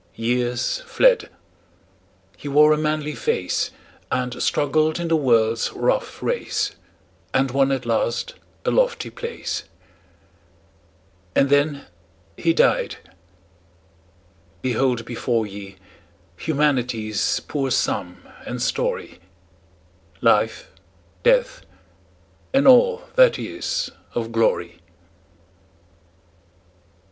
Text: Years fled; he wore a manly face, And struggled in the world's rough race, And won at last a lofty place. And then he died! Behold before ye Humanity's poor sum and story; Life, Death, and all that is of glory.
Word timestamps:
Years 0.15 0.79
fled; 0.87 1.29
he 2.35 2.47
wore 2.47 2.73
a 2.73 2.77
manly 2.79 3.13
face, 3.13 3.69
And 4.11 4.41
struggled 4.41 4.99
in 4.99 5.09
the 5.09 5.15
world's 5.15 5.71
rough 5.73 6.23
race, 6.23 6.71
And 7.35 7.51
won 7.51 7.71
at 7.71 7.85
last 7.85 8.33
a 8.65 8.71
lofty 8.71 9.11
place. 9.11 9.65
And 11.35 11.51
then 11.51 11.85
he 12.35 12.51
died! 12.51 12.97
Behold 14.63 15.05
before 15.05 15.45
ye 15.45 15.75
Humanity's 16.35 17.39
poor 17.41 17.69
sum 17.69 18.27
and 18.43 18.59
story; 18.59 19.19
Life, 20.19 20.71
Death, 21.21 21.61
and 22.55 22.67
all 22.67 23.03
that 23.17 23.37
is 23.37 23.91
of 24.15 24.31
glory. 24.31 24.79